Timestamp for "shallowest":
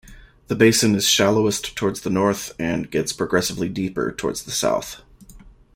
1.07-1.75